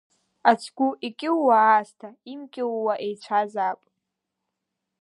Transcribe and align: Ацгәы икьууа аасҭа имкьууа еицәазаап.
Ацгәы 0.49 0.87
икьууа 1.07 1.55
аасҭа 1.61 2.09
имкьууа 2.33 2.93
еицәазаап. 3.05 3.79